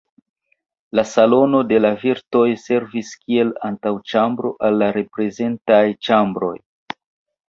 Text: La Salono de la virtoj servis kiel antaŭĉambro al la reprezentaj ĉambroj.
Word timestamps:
La 0.99 1.01
Salono 1.09 1.57
de 1.71 1.77
la 1.83 1.91
virtoj 2.03 2.45
servis 2.61 3.11
kiel 3.25 3.51
antaŭĉambro 3.69 4.51
al 4.69 4.79
la 4.83 4.87
reprezentaj 4.97 5.83
ĉambroj. 6.09 6.55